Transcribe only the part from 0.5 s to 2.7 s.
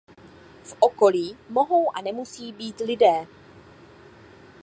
V okolí mohou a nemusí